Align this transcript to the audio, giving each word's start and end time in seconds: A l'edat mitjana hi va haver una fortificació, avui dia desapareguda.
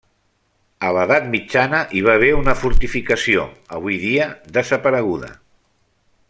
A 0.87 0.93
l'edat 0.95 1.27
mitjana 1.35 1.81
hi 1.97 2.01
va 2.07 2.15
haver 2.19 2.31
una 2.37 2.55
fortificació, 2.63 3.45
avui 3.79 4.01
dia 4.07 4.29
desapareguda. 4.57 5.31